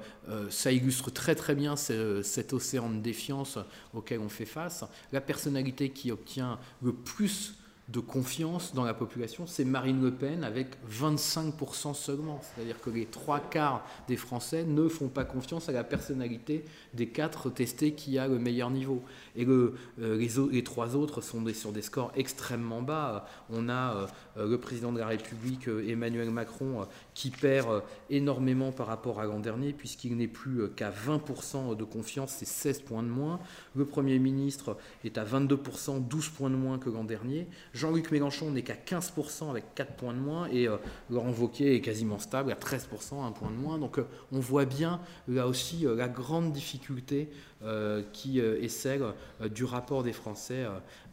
ça 0.49 0.73
illustre 0.73 1.11
très 1.11 1.33
très 1.33 1.55
bien 1.55 1.77
cet 1.77 2.51
océan 2.51 2.89
de 2.89 2.99
défiance 2.99 3.57
auquel 3.93 4.19
on 4.19 4.27
fait 4.27 4.45
face. 4.45 4.83
La 5.13 5.21
personnalité 5.21 5.91
qui 5.91 6.11
obtient 6.11 6.59
le 6.81 6.91
plus 6.91 7.53
de 7.91 7.99
confiance 7.99 8.75
dans 8.75 8.83
la 8.83 8.93
population, 8.93 9.47
c'est 9.47 9.65
Marine 9.65 10.01
Le 10.01 10.11
Pen 10.11 10.43
avec 10.43 10.75
25% 10.91 11.95
seulement. 11.95 12.39
C'est-à-dire 12.43 12.79
que 12.79 12.91
les 12.91 13.07
trois 13.07 13.39
quarts 13.39 13.83
des 14.07 14.15
Français 14.15 14.63
ne 14.63 14.87
font 14.87 15.07
pas 15.07 15.23
confiance 15.23 15.69
à 15.69 15.71
la 15.71 15.83
personnalité 15.83 16.65
des 16.93 17.07
quatre 17.07 17.49
testés 17.49 17.93
qui 17.93 18.19
a 18.19 18.27
le 18.27 18.37
meilleur 18.37 18.69
niveau. 18.69 19.03
Et 19.35 19.43
le, 19.43 19.73
euh, 19.99 20.17
les, 20.51 20.63
trois 20.63 20.95
autres 20.95 21.21
sont 21.21 21.43
sur 21.53 21.71
des 21.71 21.81
scores 21.81 22.11
extrêmement 22.15 22.83
bas. 22.83 23.25
On 23.49 23.69
a 23.69 24.09
euh, 24.37 24.47
le 24.47 24.57
président 24.59 24.91
de 24.91 24.99
la 24.99 25.07
République, 25.07 25.67
euh, 25.67 25.89
Emmanuel 25.89 26.29
Macron, 26.29 26.85
qui 27.15 27.31
perd 27.31 27.81
énormément 28.11 28.71
par 28.71 28.85
rapport 28.85 29.19
à 29.19 29.25
l'an 29.25 29.39
dernier, 29.39 29.73
puisqu'il 29.73 30.15
n'est 30.15 30.27
plus 30.27 30.69
qu'à 30.75 30.91
20% 30.91 31.75
de 31.75 31.83
confiance, 31.83 32.35
c'est 32.37 32.45
16 32.45 32.81
points 32.81 33.03
de 33.03 33.07
moins. 33.07 33.39
Le 33.75 33.85
Premier 33.85 34.19
ministre 34.19 34.77
est 35.03 35.17
à 35.17 35.25
22%, 35.25 36.07
12 36.07 36.29
points 36.29 36.49
de 36.51 36.55
moins 36.55 36.77
que 36.77 36.89
l'an 36.89 37.03
dernier. 37.03 37.47
Jean-Luc 37.79 38.11
Mélenchon 38.11 38.51
n'est 38.51 38.61
qu'à 38.61 38.73
15% 38.73 39.49
avec 39.49 39.73
4 39.73 39.93
points 39.93 40.13
de 40.13 40.19
moins 40.19 40.49
et 40.51 40.67
euh, 40.67 40.75
Laurent 41.09 41.31
Wauquiez 41.31 41.75
est 41.75 41.81
quasiment 41.81 42.19
stable 42.19 42.51
à 42.51 42.55
13%, 42.55 43.25
1 43.25 43.31
point 43.31 43.49
de 43.49 43.55
moins. 43.55 43.77
Donc 43.77 43.99
euh, 43.99 44.05
on 44.33 44.39
voit 44.39 44.65
bien 44.65 44.99
là 45.29 45.47
aussi 45.47 45.87
euh, 45.87 45.95
la 45.95 46.09
grande 46.09 46.51
difficulté 46.51 47.29
qui 48.13 48.39
est 48.39 48.69
celle 48.69 49.03
du 49.51 49.65
rapport 49.65 50.03
des 50.03 50.13
Français 50.13 50.65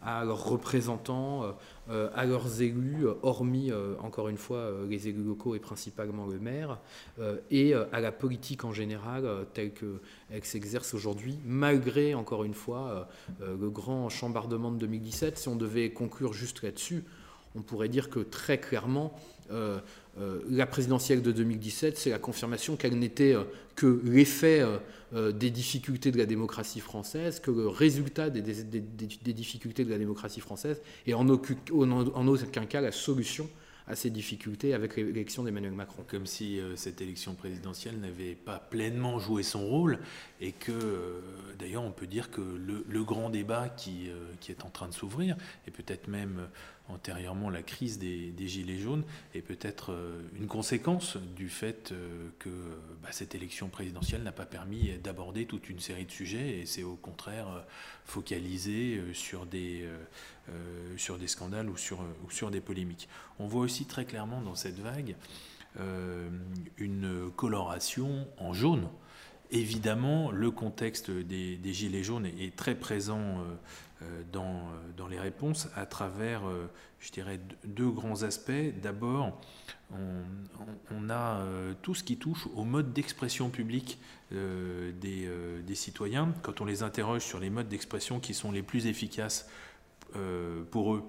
à 0.02 0.24
leurs 0.24 0.44
représentants, 0.44 1.56
à 1.88 2.24
leurs 2.24 2.62
élus, 2.62 3.06
hormis 3.22 3.72
encore 4.00 4.28
une 4.28 4.36
fois 4.36 4.70
les 4.88 5.08
élus 5.08 5.24
locaux 5.24 5.54
et 5.56 5.58
principalement 5.58 6.26
le 6.26 6.38
maire, 6.38 6.78
et 7.50 7.74
à 7.74 8.00
la 8.00 8.12
politique 8.12 8.64
en 8.64 8.72
général 8.72 9.28
telle 9.54 9.72
qu'elle 9.72 10.44
s'exerce 10.44 10.94
aujourd'hui, 10.94 11.38
malgré 11.44 12.14
encore 12.14 12.44
une 12.44 12.54
fois 12.54 13.08
le 13.40 13.68
grand 13.68 14.08
chambardement 14.08 14.70
de 14.70 14.78
2017. 14.78 15.38
Si 15.38 15.48
on 15.48 15.56
devait 15.56 15.90
conclure 15.90 16.32
juste 16.32 16.62
là-dessus, 16.62 17.04
on 17.56 17.62
pourrait 17.62 17.88
dire 17.88 18.10
que 18.10 18.20
très 18.20 18.58
clairement, 18.58 19.18
euh, 19.50 19.78
euh, 20.18 20.40
la 20.48 20.66
présidentielle 20.66 21.22
de 21.22 21.32
2017, 21.32 21.98
c'est 21.98 22.10
la 22.10 22.18
confirmation 22.18 22.76
qu'elle 22.76 22.98
n'était 22.98 23.34
euh, 23.34 23.44
que 23.74 24.00
l'effet 24.04 24.64
des 25.12 25.50
difficultés 25.50 26.10
de 26.10 26.18
la 26.18 26.26
démocratie 26.26 26.80
française, 26.80 27.40
que 27.40 27.50
le 27.50 27.68
résultat 27.68 28.30
des, 28.30 28.40
difficultés 28.40 29.84
de 29.84 29.90
la 29.90 29.98
démocratie 29.98 30.40
française, 30.40 30.80
et 31.06 31.14
en, 31.14 31.28
aucun 31.28 32.66
cas 32.66 32.80
la 32.80 32.90
solution 32.90 33.48
à 33.86 33.94
ces 33.94 34.10
difficultés 34.10 34.74
avec 34.74 34.96
l'élection 34.96 35.44
d'Emmanuel 35.44 35.72
Macron. 35.72 36.04
Comme 36.08 36.26
si 36.26 36.58
cette 36.74 37.00
élection 37.02 37.34
présidentielle 37.34 38.00
n'avait 38.00 38.34
pas 38.34 38.58
pleinement 38.58 39.18
joué 39.18 39.42
son 39.42 39.64
rôle 39.64 39.98
et 40.40 40.52
que, 40.52 41.20
d'ailleurs, 41.58 41.84
on 41.84 41.92
peut 41.92 42.08
dire 42.08 42.30
que 42.30 42.40
le, 42.40 43.04
grand 43.04 43.30
débat 43.30 43.68
qui, 43.68 44.08
qui, 44.40 44.50
est 44.50 44.64
en 44.64 44.70
train 44.70 44.88
de 44.88 44.94
s'ouvrir, 44.94 45.36
et 45.68 45.70
peut-être 45.70 46.08
même 46.08 46.48
antérieurement 46.88 47.50
la 47.50 47.62
crise 47.62 47.98
des, 47.98 48.32
Gilets 48.46 48.78
jaunes 48.78 49.04
est 49.34 49.42
peut-être 49.42 49.92
euh, 49.92 50.20
une 50.36 50.46
conséquence 50.46 51.16
du 51.16 51.48
fait 51.48 51.90
euh, 51.92 52.28
que 52.38 52.50
bah, 53.02 53.08
cette 53.10 53.34
élection 53.34 53.68
présidentielle 53.68 54.22
n'a 54.22 54.32
pas 54.32 54.46
permis 54.46 54.90
d'aborder 55.02 55.46
toute 55.46 55.68
une 55.68 55.80
série 55.80 56.04
de 56.04 56.10
sujets 56.10 56.60
et 56.60 56.66
c'est 56.66 56.84
au 56.84 56.96
contraire 56.96 57.48
euh, 57.48 57.60
focalisé 58.04 59.02
sur 59.12 59.46
des, 59.46 59.88
scandales 61.26 61.68
ou 61.68 61.76
sur 61.76 62.50
des 62.50 62.60
polémiques. 62.60 63.08
On 63.38 63.46
voit 63.46 63.62
aussi 63.62 63.86
très 63.86 64.04
clairement 64.04 64.40
dans 64.40 64.54
cette 64.54 64.78
vague 64.78 65.16
une 66.78 67.30
coloration 67.36 68.26
en 68.38 68.54
jaune. 68.54 68.88
Évidemment, 69.50 70.32
le 70.32 70.50
contexte 70.50 71.10
des, 71.10 71.58
Gilets 71.72 72.02
jaunes 72.02 72.26
est, 72.26 72.56
très 72.56 72.74
présent 72.74 73.38
euh, 74.02 74.22
dans, 74.30 74.42
euh, 74.42 74.92
dans, 74.96 75.08
les 75.08 75.18
réponses 75.18 75.68
à 75.74 75.86
travers, 75.86 76.46
euh, 76.46 76.68
je 77.00 77.12
dirais, 77.12 77.40
deux 77.64 77.88
grands 77.88 78.24
aspects. 78.24 78.50
D'abord, 78.82 79.40
on, 80.90 81.08
a 81.08 81.40
tout 81.82 81.94
ce 81.94 82.02
qui 82.02 82.16
touche 82.16 82.48
au 82.56 82.64
mode 82.64 82.92
d'expression 82.92 83.48
publique 83.48 84.00
des, 84.32 85.74
citoyens. 85.74 86.34
Quand 86.42 86.60
on 86.60 86.64
les 86.64 86.82
interroge 86.82 87.22
sur 87.22 87.38
les 87.38 87.50
modes 87.50 87.68
d'expression 87.68 88.18
qui 88.18 88.34
sont 88.34 88.50
les 88.50 88.62
plus 88.62 88.86
efficaces 88.86 89.48
pour 90.72 90.94
eux, 90.94 91.04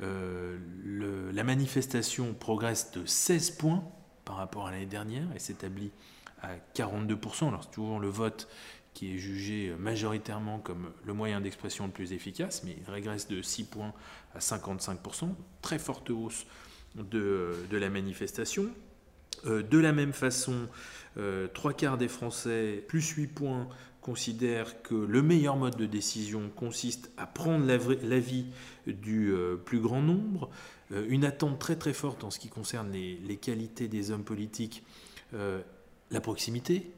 la 0.00 1.44
manifestation 1.44 2.34
progresse 2.34 2.92
de 2.92 3.06
16 3.06 3.52
points 3.52 3.82
par 4.26 4.36
rapport 4.36 4.66
à 4.66 4.70
l'année 4.72 4.84
dernière 4.84 5.26
et 5.34 5.38
s'établit 5.38 5.90
à 6.42 6.56
42%. 6.74 7.48
Alors 7.48 7.64
c'est 7.64 7.70
toujours 7.70 8.00
le 8.00 8.08
vote 8.08 8.48
qui 8.98 9.14
est 9.14 9.18
jugé 9.18 9.72
majoritairement 9.78 10.58
comme 10.58 10.90
le 11.04 11.12
moyen 11.12 11.40
d'expression 11.40 11.86
le 11.86 11.92
plus 11.92 12.12
efficace, 12.12 12.62
mais 12.64 12.76
il 12.84 12.90
régresse 12.90 13.28
de 13.28 13.42
6 13.42 13.64
points 13.64 13.92
à 14.34 14.40
55%, 14.40 15.28
très 15.62 15.78
forte 15.78 16.10
hausse 16.10 16.46
de, 16.96 17.54
la 17.70 17.90
manifestation. 17.90 18.66
Euh, 19.46 19.62
de 19.62 19.78
la 19.78 19.92
même 19.92 20.12
façon, 20.12 20.66
euh, 21.16 21.46
trois 21.46 21.72
quarts 21.74 21.96
des 21.96 22.08
Français, 22.08 22.84
plus 22.88 23.08
8 23.08 23.26
points, 23.28 23.68
considèrent 24.00 24.82
que 24.82 24.94
le 24.94 25.22
meilleur 25.22 25.56
mode 25.56 25.76
de 25.76 25.86
décision 25.86 26.50
consiste 26.56 27.12
à 27.16 27.26
prendre 27.26 27.66
l'avis 28.02 28.46
du 28.86 29.30
euh, 29.32 29.54
plus 29.56 29.78
grand 29.80 30.02
nombre. 30.02 30.50
une 30.90 31.24
attente 31.24 31.58
très 31.58 31.76
très 31.76 31.92
forte 31.92 32.24
en 32.24 32.30
ce 32.30 32.38
qui 32.38 32.48
concerne 32.48 32.90
les, 32.90 33.16
les 33.18 33.36
qualités 33.36 33.86
des 33.86 34.10
hommes 34.10 34.24
politiques, 34.24 34.82
la 36.10 36.20
proximité, 36.20 36.90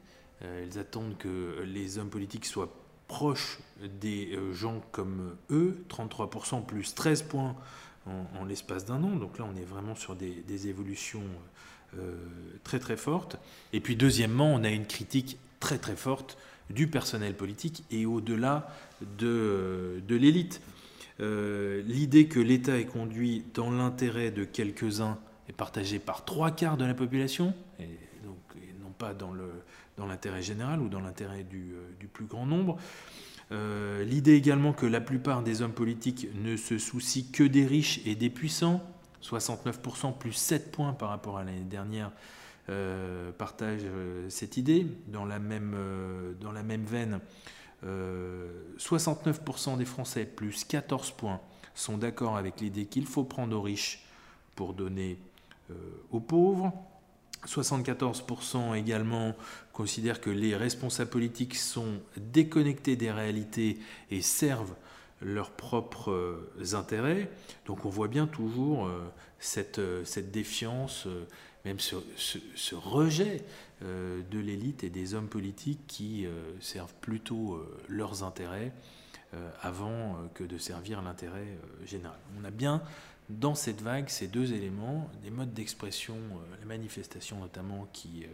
euh, 0.43 0.63
elles 0.63 0.79
attendent 0.79 1.17
que 1.17 1.63
les 1.65 1.97
hommes 1.97 2.09
politiques 2.09 2.45
soient 2.45 2.73
proches 3.07 3.59
des 3.99 4.35
euh, 4.35 4.53
gens 4.53 4.81
comme 4.91 5.35
eux, 5.49 5.83
33% 5.89 6.65
plus 6.65 6.95
13 6.95 7.23
points 7.23 7.55
en, 8.07 8.45
l'espace 8.45 8.85
d'un 8.85 9.03
an. 9.03 9.15
Donc 9.15 9.37
là, 9.37 9.45
on 9.51 9.55
est 9.55 9.65
vraiment 9.65 9.95
sur 9.95 10.15
des, 10.15 10.67
évolutions 10.67 11.23
euh, 11.97 12.15
très 12.63 12.79
très 12.79 12.97
fortes. 12.97 13.37
Et 13.73 13.79
puis 13.79 13.95
deuxièmement, 13.95 14.53
on 14.53 14.63
a 14.63 14.69
une 14.69 14.87
critique 14.87 15.37
très 15.59 15.77
très 15.77 15.95
forte 15.95 16.37
du 16.71 16.87
personnel 16.87 17.35
politique 17.35 17.83
et 17.91 18.05
au-delà 18.05 18.73
de, 19.19 20.01
de 20.07 20.15
l'élite. 20.15 20.61
L'idée 21.19 22.27
que 22.27 22.39
l'État 22.39 22.79
est 22.79 22.85
conduit 22.85 23.45
dans 23.53 23.69
l'intérêt 23.69 24.31
de 24.31 24.43
quelques-uns 24.43 25.19
est 25.47 25.53
partagée 25.53 25.99
par 25.99 26.25
trois 26.25 26.49
quarts 26.49 26.77
de 26.77 26.85
la 26.85 26.95
population, 26.95 27.53
et 27.79 27.99
donc 28.23 28.39
dans 29.13 30.05
l'intérêt 30.05 30.41
général 30.41 30.81
ou 30.81 30.89
dans 30.89 31.01
l'intérêt 31.01 31.43
du, 31.43 31.73
euh, 31.73 32.07
plus 32.11 32.25
grand 32.25 32.45
nombre. 32.45 32.77
Euh, 33.51 34.03
l'idée 34.03 34.33
également 34.33 34.73
que 34.73 34.85
la 34.85 35.01
plupart 35.01 35.43
des 35.43 35.61
hommes 35.61 35.73
politiques 35.73 36.27
ne 36.35 36.55
se 36.55 36.77
soucient 36.77 37.25
que 37.33 37.43
des 37.43 37.65
riches 37.65 38.01
et 38.05 38.15
des 38.15 38.29
puissants, 38.29 38.81
69% 39.21 40.17
plus 40.17 40.33
7 40.33 40.71
points 40.71 40.93
par 40.93 41.09
rapport 41.09 41.37
à 41.37 41.43
l'année 41.43 41.59
dernière, 41.61 42.11
euh, 42.69 43.31
partage 43.31 43.81
cette 44.29 44.57
idée. 44.57 44.87
Dans 45.07 45.25
la 45.25 45.39
même, 45.39 45.75
dans 46.39 46.51
la 46.51 46.63
même 46.63 46.85
veine, 46.85 47.19
69% 47.83 49.77
des 49.77 49.85
Français 49.85 50.25
plus 50.25 50.63
14 50.63 51.11
points 51.11 51.41
sont 51.73 51.97
d'accord 51.97 52.37
avec 52.37 52.61
l'idée 52.61 52.85
qu'il 52.85 53.05
faut 53.05 53.23
prendre 53.23 53.57
aux 53.57 53.61
riches 53.61 54.05
pour 54.55 54.73
donner 54.73 55.17
aux 56.11 56.19
pauvres. 56.19 56.71
74% 57.45 58.75
également 58.75 59.35
considèrent 59.73 60.21
que 60.21 60.29
les 60.29 60.55
responsables 60.55 61.09
politiques 61.09 61.55
sont 61.55 61.99
déconnectés 62.17 62.95
des 62.95 63.11
réalités 63.11 63.79
et 64.09 64.21
servent 64.21 64.75
leurs 65.21 65.51
propres 65.51 66.11
euh, 66.11 66.73
intérêts. 66.73 67.29
Donc 67.65 67.85
on 67.85 67.89
voit 67.89 68.07
bien 68.07 68.27
toujours 68.27 68.87
euh, 68.87 69.01
cette, 69.39 69.79
euh, 69.79 70.03
cette 70.03 70.31
défiance, 70.31 71.07
même 71.65 71.79
ce, 71.79 71.95
ce, 72.15 72.75
rejet 72.75 73.43
de 73.81 74.39
l'élite 74.39 74.83
et 74.83 74.89
des 74.89 75.15
hommes 75.15 75.27
politiques 75.27 75.85
qui 75.87 76.27
servent 76.59 76.93
plutôt 77.01 77.63
leurs 77.87 78.23
intérêts 78.23 78.71
avant 79.61 80.17
que 80.35 80.43
de 80.43 80.59
servir 80.59 81.01
l'intérêt 81.01 81.57
général. 81.85 82.17
On 82.39 82.45
a 82.45 82.51
bien 82.51 82.83
dans 83.39 83.55
cette 83.55 83.81
vague 83.81 84.09
ces 84.09 84.27
deux 84.27 84.53
éléments, 84.53 85.09
des 85.23 85.31
modes 85.31 85.53
d'expression, 85.53 86.15
euh, 86.15 86.57
la 86.59 86.65
manifestation 86.65 87.39
notamment 87.39 87.87
qui, 87.93 88.23
euh, 88.23 88.27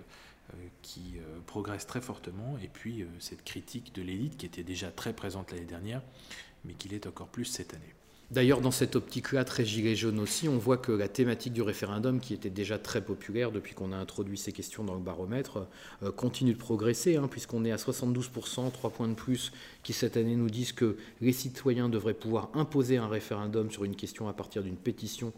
euh, 0.53 0.67
qui 0.81 1.15
progresse 1.45 1.85
très 1.85 2.01
fortement, 2.01 2.57
et 2.63 2.67
puis 2.67 3.05
cette 3.19 3.43
critique 3.43 3.93
de 3.93 4.01
l'élite 4.01 4.37
qui 4.37 4.45
était 4.45 4.63
déjà 4.63 4.91
très 4.91 5.13
présente 5.13 5.51
l'année 5.51 5.65
dernière, 5.65 6.01
mais 6.63 6.73
qui 6.73 6.89
l'est 6.89 7.05
encore 7.05 7.27
plus 7.27 7.45
cette 7.45 7.73
année. 7.73 7.96
D'ailleurs, 8.29 8.59
dans 8.59 8.71
cette 8.71 8.97
optique-là, 8.97 9.45
très 9.45 9.63
gilet 9.63 9.95
jaune 9.95 10.19
aussi, 10.19 10.49
on 10.49 10.57
voit 10.57 10.75
que 10.75 10.91
la 10.91 11.07
thématique 11.07 11.53
du 11.53 11.61
référendum, 11.61 12.19
qui 12.19 12.33
était 12.33 12.49
déjà 12.49 12.77
très 12.77 13.01
populaire 13.01 13.53
depuis 13.53 13.73
qu'on 13.73 13.93
a 13.93 13.95
introduit 13.95 14.37
ces 14.37 14.51
questions 14.51 14.83
dans 14.83 14.95
le 14.95 14.99
baromètre, 14.99 15.65
euh, 16.03 16.11
continue 16.11 16.51
de 16.51 16.57
progresser, 16.57 17.15
hein, 17.15 17.29
puisqu'on 17.31 17.63
est 17.63 17.71
à 17.71 17.77
72%, 17.77 18.69
3 18.69 18.89
points 18.89 19.07
de 19.07 19.13
plus, 19.13 19.53
qui 19.81 19.93
cette 19.93 20.17
année 20.17 20.35
nous 20.35 20.49
disent 20.49 20.73
que 20.73 20.97
les 21.21 21.31
citoyens 21.31 21.87
devraient 21.87 22.13
pouvoir 22.13 22.49
imposer 22.53 22.97
un 22.97 23.07
référendum 23.07 23.71
sur 23.71 23.85
une 23.85 23.95
question 23.95 24.27
à 24.27 24.33
partir 24.33 24.61
d'une 24.61 24.75
pétition 24.75 25.31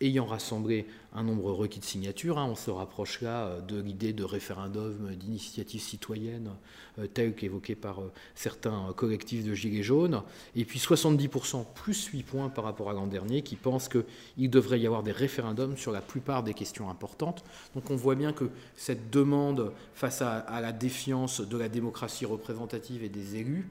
ayant 0.00 0.26
rassemblé 0.26 0.86
un 1.16 1.22
nombre 1.22 1.50
requis 1.50 1.80
de 1.80 1.84
signatures. 1.84 2.38
Hein. 2.38 2.46
on 2.50 2.54
se 2.54 2.70
rapproche 2.70 3.22
là 3.22 3.46
euh, 3.46 3.60
de 3.60 3.80
l'idée 3.80 4.12
de 4.12 4.22
référendum, 4.22 5.14
d'initiative 5.14 5.80
citoyenne, 5.80 6.50
euh, 6.98 7.06
telle 7.06 7.34
qu'évoquée 7.34 7.74
par 7.74 8.00
euh, 8.00 8.12
certains 8.34 8.92
collectifs 8.94 9.44
de 9.44 9.54
Gilets 9.54 9.82
jaunes. 9.82 10.22
Et 10.54 10.66
puis 10.66 10.78
70%, 10.78 11.64
plus 11.74 12.04
8 12.06 12.22
points 12.22 12.48
par 12.50 12.64
rapport 12.64 12.90
à 12.90 12.92
l'an 12.92 13.06
dernier, 13.06 13.42
qui 13.42 13.56
pensent 13.56 13.88
qu'il 13.88 14.50
devrait 14.50 14.78
y 14.78 14.86
avoir 14.86 15.02
des 15.02 15.12
référendums 15.12 15.76
sur 15.76 15.90
la 15.90 16.02
plupart 16.02 16.42
des 16.42 16.52
questions 16.52 16.90
importantes. 16.90 17.44
Donc 17.74 17.90
on 17.90 17.96
voit 17.96 18.14
bien 18.14 18.32
que 18.32 18.50
cette 18.76 19.10
demande 19.10 19.72
face 19.94 20.20
à, 20.20 20.44
la 20.60 20.72
défiance 20.72 21.40
de 21.40 21.56
la 21.56 21.68
démocratie 21.68 22.26
représentative 22.26 23.02
et 23.02 23.08
des 23.08 23.36
élus, 23.36 23.68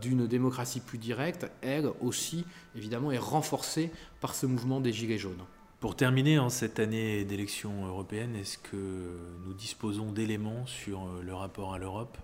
d'une 0.00 0.26
démocratie 0.26 0.80
plus 0.80 0.96
directe, 0.96 1.46
elle 1.60 1.90
aussi, 2.00 2.46
évidemment, 2.74 3.12
est 3.12 3.18
renforcée 3.18 3.90
par 4.20 4.34
ce 4.34 4.46
mouvement 4.46 4.80
des 4.80 4.92
Gilets 4.92 5.18
jaunes. 5.18 5.42
Pour 5.80 5.96
terminer, 5.96 6.38
en 6.38 6.50
cette 6.50 6.78
année 6.78 7.24
d'élection 7.24 7.86
européenne, 7.86 8.36
est-ce 8.36 8.58
que 8.58 9.16
nous 9.46 9.54
disposons 9.54 10.12
d'éléments 10.12 10.66
sur 10.66 11.04
euh, 11.04 11.22
le 11.24 11.34
rapport 11.34 11.72
à 11.72 11.78
l'Europe 11.78 12.18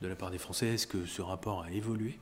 de 0.00 0.06
la 0.06 0.14
part 0.14 0.30
des 0.30 0.38
Français? 0.38 0.68
Est-ce 0.68 0.86
que 0.86 1.06
ce 1.06 1.20
rapport 1.20 1.62
a 1.64 1.72
évolué? 1.72 2.18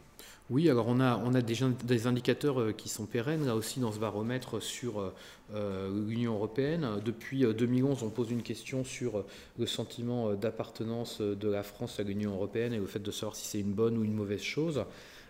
Oui, 0.49 0.71
alors 0.71 0.89
on 0.89 0.99
a, 0.99 1.19
on 1.19 1.35
a 1.35 1.43
des, 1.43 1.59
des, 1.85 2.07
indicateurs 2.07 2.59
euh, 2.59 2.73
qui 2.73 2.89
sont 2.89 3.05
pérennes, 3.05 3.45
là 3.45 3.55
aussi 3.55 3.81
dans 3.81 3.93
ce 3.93 3.99
baromètre 3.99 4.63
sur 4.63 4.99
euh, 4.99 5.15
l'Union 5.55 6.35
européenne. 6.35 6.87
Depuis 7.05 7.41
2011, 7.43 8.03
on 8.03 8.11
pose 8.11 8.31
une 8.31 8.43
question 8.43 8.85
sur 8.85 9.25
le 9.59 9.67
sentiment 9.67 10.35
d'appartenance 10.35 11.21
de 11.21 11.49
la 11.49 11.63
France 11.63 12.01
à 12.01 12.03
l'Union 12.03 12.33
européenne 12.33 12.73
et 12.73 12.79
le 12.79 12.87
fait 12.87 12.99
de 12.99 13.11
savoir 13.11 13.37
si 13.37 13.47
c'est 13.47 13.61
une 13.61 13.73
bonne 13.73 13.97
ou 13.97 14.05
une 14.05 14.15
mauvaise 14.15 14.43
chose. 14.43 14.85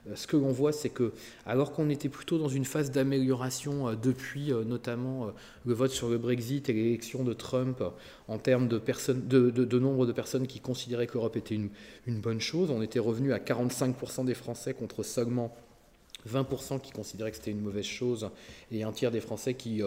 Euh, 0.07 0.17
ce 0.17 0.27
que 0.27 0.37
l'on 0.37 0.51
voit, 0.51 0.73
c'est 0.73 0.91
que, 0.91 1.13
alors 1.47 1.73
qu'on 1.73 1.91
était 1.91 2.09
plutôt 2.09 2.39
dans 2.39 2.49
une 2.49 2.65
phase 2.65 2.91
d'amélioration 2.91 3.89
euh, 3.89 3.95
depuis 3.95 4.53
euh, 4.53 4.65
notamment 4.65 5.33
le 5.65 5.75
vote 5.75 5.91
sur 5.91 6.09
le 6.09 6.19
Brexit 6.19 6.69
et 6.69 6.73
l'élection 6.73 7.25
de 7.25 7.33
Trump 7.33 7.83
en 8.29 8.39
termes 8.39 8.69
de, 8.69 9.79
nombre 9.79 10.07
de 10.07 10.13
personnes 10.13 10.47
qui 10.47 10.61
considéraient 10.61 11.07
que 11.07 11.15
l'Europe 11.15 11.37
était 11.37 11.55
une, 11.55 11.71
une, 12.07 12.21
bonne 12.21 12.41
chose, 12.41 12.71
on 12.71 12.83
était 12.83 12.99
revenu 12.99 13.33
à 13.33 13.39
45% 13.39 14.25
des 14.25 14.35
Français 14.35 14.75
contre 14.75 15.03
seulement 15.03 15.55
20% 16.27 16.81
qui 16.81 16.93
considéraient 16.93 17.31
que 17.31 17.37
c'était 17.37 17.51
une 17.51 17.61
mauvaise 17.61 17.85
chose 17.85 18.31
et 18.71 18.83
un 18.83 18.93
tiers 18.93 19.11
des 19.11 19.21
Français 19.21 19.55
qui 19.55 19.83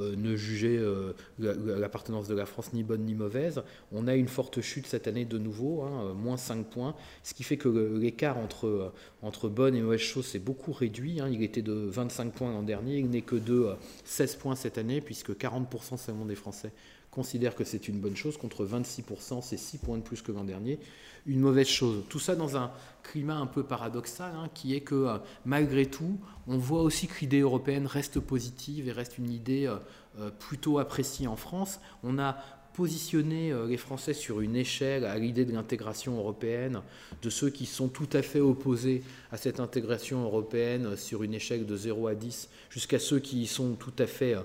euh, 0.00 0.16
ne 0.16 0.36
juger 0.36 0.78
euh, 0.78 1.12
l'appartenance 1.38 2.26
de 2.26 2.34
la 2.34 2.46
France 2.46 2.72
ni 2.72 2.82
bonne 2.82 3.04
ni 3.04 3.14
mauvaise. 3.14 3.62
On 3.92 4.08
a 4.08 4.14
une 4.14 4.28
forte 4.28 4.62
chute 4.62 4.86
cette 4.86 5.06
année 5.06 5.26
de 5.26 5.36
nouveau, 5.36 5.82
hein, 5.82 6.06
euh, 6.06 6.14
moins 6.14 6.38
5 6.38 6.64
points, 6.64 6.94
ce 7.22 7.34
qui 7.34 7.42
fait 7.42 7.58
que 7.58 7.68
l'écart 7.68 8.38
entre, 8.38 8.94
entre 9.20 9.50
bonne 9.50 9.74
et 9.74 9.82
mauvaise 9.82 10.00
chose 10.00 10.24
s'est 10.24 10.38
beaucoup 10.38 10.72
réduit. 10.72 11.20
Hein. 11.20 11.28
Il 11.30 11.42
était 11.42 11.60
de 11.60 11.74
25 11.74 12.32
points 12.32 12.50
l'an 12.50 12.62
dernier, 12.62 12.96
il 12.96 13.10
n'est 13.10 13.20
que 13.20 13.36
de 13.36 13.74
16 14.04 14.36
points 14.36 14.56
cette 14.56 14.78
année, 14.78 15.02
puisque 15.02 15.32
40% 15.32 15.98
seulement 15.98 16.24
des 16.24 16.36
Français 16.36 16.72
considèrent 17.12 17.54
que 17.54 17.62
c'est 17.62 17.86
une 17.86 18.00
bonne 18.00 18.16
chose, 18.16 18.36
contre 18.36 18.66
26%, 18.66 19.42
c'est 19.42 19.56
6 19.56 19.78
points 19.78 19.98
de 19.98 20.02
plus 20.02 20.20
que 20.22 20.32
l'an 20.32 20.44
dernier 20.44 20.80
une 21.26 21.40
mauvaise 21.40 21.68
chose. 21.68 22.04
Tout 22.08 22.18
ça 22.18 22.34
dans 22.34 22.56
un 22.56 22.70
climat 23.02 23.36
un 23.36 23.46
peu 23.46 23.62
paradoxal, 23.62 24.32
hein, 24.36 24.48
qui 24.54 24.74
est 24.74 24.80
que 24.80 24.94
euh, 24.94 25.18
malgré 25.44 25.86
tout, 25.86 26.18
on 26.46 26.58
voit 26.58 26.82
aussi 26.82 27.06
que 27.06 27.20
l'idée 27.20 27.40
européenne 27.40 27.86
reste 27.86 28.20
positive 28.20 28.88
et 28.88 28.92
reste 28.92 29.18
une 29.18 29.30
idée 29.30 29.66
euh, 29.66 29.76
euh, 30.20 30.30
plutôt 30.30 30.78
appréciée 30.78 31.26
en 31.26 31.36
France. 31.36 31.80
On 32.02 32.18
a 32.18 32.36
positionné 32.74 33.52
les 33.68 33.76
Français 33.76 34.14
sur 34.14 34.40
une 34.40 34.56
échelle 34.56 35.04
à 35.04 35.18
l'idée 35.18 35.44
de 35.44 35.52
l'intégration 35.52 36.16
européenne, 36.16 36.80
de 37.20 37.28
ceux 37.28 37.50
qui 37.50 37.66
sont 37.66 37.88
tout 37.88 38.08
à 38.14 38.22
fait 38.22 38.40
opposés 38.40 39.02
à 39.30 39.36
cette 39.36 39.60
intégration 39.60 40.24
européenne 40.24 40.96
sur 40.96 41.22
une 41.22 41.34
échelle 41.34 41.66
de 41.66 41.76
0 41.76 42.06
à 42.06 42.14
10, 42.14 42.48
jusqu'à 42.70 42.98
ceux 42.98 43.18
qui 43.18 43.42
y 43.42 43.46
sont 43.46 43.74
tout 43.74 43.92
à 43.98 44.06
fait 44.06 44.36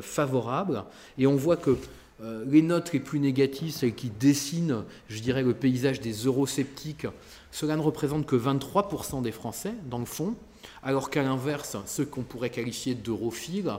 favorables. 0.00 0.82
Et 1.18 1.26
on 1.26 1.36
voit 1.36 1.58
que 1.58 1.76
euh, 2.22 2.44
les 2.46 2.62
notes 2.62 2.92
les 2.92 3.00
plus 3.00 3.18
négatives, 3.18 3.72
celles 3.72 3.94
qui 3.94 4.10
dessinent, 4.10 4.84
je 5.08 5.20
dirais, 5.20 5.42
le 5.42 5.54
paysage 5.54 6.00
des 6.00 6.12
eurosceptiques, 6.12 7.06
cela 7.50 7.76
ne 7.76 7.82
représente 7.82 8.26
que 8.26 8.36
23% 8.36 9.22
des 9.22 9.32
Français, 9.32 9.74
dans 9.90 9.98
le 9.98 10.04
fond, 10.04 10.34
alors 10.82 11.10
qu'à 11.10 11.22
l'inverse, 11.22 11.76
ceux 11.86 12.04
qu'on 12.04 12.22
pourrait 12.22 12.50
qualifier 12.50 12.94
d'europhiles 12.94 13.72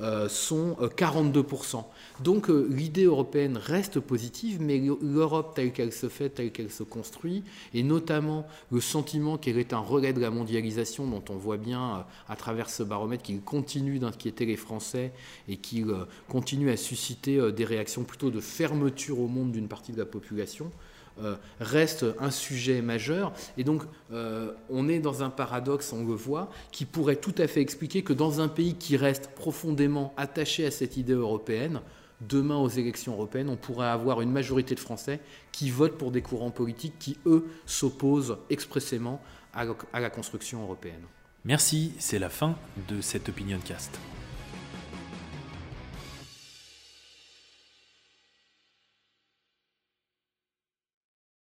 euh, 0.00 0.28
sont 0.28 0.76
42%. 0.96 1.76
Euh, 1.76 1.80
Donc 2.20 2.48
euh, 2.48 2.66
l'idée 2.70 3.04
européenne 3.04 3.58
reste 3.58 4.00
positive, 4.00 4.58
mais 4.60 4.82
l'Europe 5.02 5.54
telle 5.54 5.72
qu'elle 5.72 5.92
se 5.92 6.08
fait, 6.08 6.30
telle 6.30 6.50
qu'elle 6.50 6.70
se 6.70 6.82
construit, 6.82 7.44
et 7.74 7.82
notamment 7.82 8.46
le 8.70 8.80
sentiment 8.80 9.36
qu'elle 9.36 9.58
est 9.58 9.74
un 9.74 9.80
relais 9.80 10.14
de 10.14 10.20
la 10.20 10.30
mondialisation, 10.30 11.06
dont 11.06 11.22
on 11.28 11.36
voit 11.36 11.58
bien 11.58 12.06
à 12.28 12.36
travers 12.36 12.70
ce 12.70 12.82
baromètre 12.82 13.22
qu'il 13.22 13.42
continue 13.42 13.98
d'inquiéter 13.98 14.46
les 14.46 14.56
Français 14.56 15.12
et 15.46 15.56
qu'il 15.56 15.94
continue 16.28 16.70
à 16.70 16.76
susciter 16.76 17.52
des 17.52 17.64
réactions 17.64 18.04
plutôt 18.04 18.30
de 18.30 18.40
fermeture 18.40 19.20
au 19.20 19.28
monde 19.28 19.52
d'une 19.52 19.68
partie 19.68 19.92
de 19.92 19.98
la 19.98 20.06
population. 20.06 20.70
Euh, 21.20 21.36
reste 21.60 22.06
un 22.20 22.30
sujet 22.30 22.80
majeur. 22.80 23.32
Et 23.58 23.64
donc, 23.64 23.82
euh, 24.12 24.52
on 24.70 24.88
est 24.88 24.98
dans 24.98 25.22
un 25.22 25.30
paradoxe, 25.30 25.92
on 25.92 26.06
le 26.06 26.14
voit, 26.14 26.50
qui 26.70 26.84
pourrait 26.84 27.16
tout 27.16 27.34
à 27.38 27.46
fait 27.46 27.60
expliquer 27.60 28.02
que 28.02 28.12
dans 28.12 28.40
un 28.40 28.48
pays 28.48 28.74
qui 28.74 28.96
reste 28.96 29.28
profondément 29.34 30.14
attaché 30.16 30.66
à 30.66 30.70
cette 30.70 30.96
idée 30.96 31.12
européenne, 31.12 31.80
demain 32.20 32.56
aux 32.56 32.68
élections 32.68 33.12
européennes, 33.12 33.50
on 33.50 33.56
pourrait 33.56 33.88
avoir 33.88 34.22
une 34.22 34.32
majorité 34.32 34.74
de 34.74 34.80
Français 34.80 35.20
qui 35.50 35.70
votent 35.70 35.98
pour 35.98 36.12
des 36.12 36.22
courants 36.22 36.50
politiques 36.50 36.98
qui, 36.98 37.18
eux, 37.26 37.46
s'opposent 37.66 38.38
expressément 38.48 39.20
à 39.52 40.00
la 40.00 40.08
construction 40.08 40.62
européenne. 40.62 41.02
Merci, 41.44 41.92
c'est 41.98 42.18
la 42.18 42.30
fin 42.30 42.56
de 42.88 43.00
cette 43.00 43.28
Opinion 43.28 43.58
Cast. 43.62 43.98